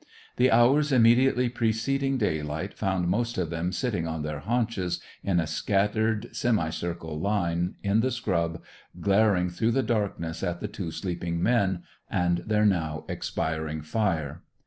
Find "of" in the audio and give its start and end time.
3.37-3.51